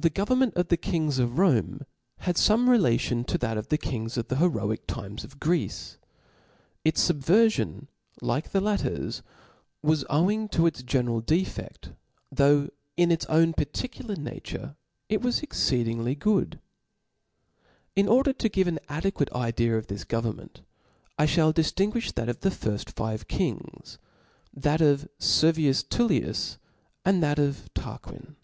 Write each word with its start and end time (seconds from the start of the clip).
HP 0.00 0.06
H 0.06 0.06
E 0.06 0.10
government 0.10 0.54
of 0.56 0.66
the 0.66 0.76
kings 0.76 1.20
of 1.20 1.38
Rome 1.38 1.82
had 2.26 2.34
^ 2.36 2.48
fame 2.48 2.68
relation 2.68 3.22
to 3.22 3.38
that 3.38 3.56
of 3.56 3.68
the 3.68 3.78
kings 3.78 4.16
of 4.18 4.26
the, 4.26 4.34
heroic 4.38 4.88
times 4.88 5.22
of 5.22 5.38
Greece. 5.38 5.98
Its 6.84 7.08
fubvcrfion, 7.08 7.86
like 8.20 8.50
the 8.50 8.58
lattcr's.. 8.58 8.78
O 9.22 9.22
FLAWS. 9.22 9.22
24J 9.22 9.22
jUtter's, 9.22 9.22
was 9.84 10.04
owing 10.10 10.48
to 10.48 10.66
its 10.66 10.82
general 10.82 11.22
defedl, 11.22 11.94
though 12.32 12.62
B0019 12.64 12.70
in 12.96 13.12
its 13.12 13.26
own 13.26 13.52
particular 13.52 14.16
naturfe, 14.16 14.74
it 15.08 15.22
was 15.22 15.44
exceeding 15.44 15.98
chap!'i^ 15.98 16.18
good. 16.18 16.60
la 17.96 18.02
order^to^jve 18.06 18.76
ah 18.76 18.84
adequate 18.92 19.30
idea 19.32 19.78
of 19.78 19.86
thiS 19.86 20.02
govern 20.02 20.38
inenftj 20.38 20.56
I 21.16 21.26
fhall 21.26 21.54
diftinguifh 21.54 22.14
that 22.14 22.28
of 22.28 22.40
the 22.40 22.50
five 22.50 22.82
nrft 22.84 23.26
kingSi 23.28 23.98
that 24.54 24.80
df 24.80 25.06
Servius 25.20 25.84
Tujlius, 25.84 26.56
and 27.04 27.22
that 27.22 27.38
of 27.38 27.70
Tarquin. 27.76 28.34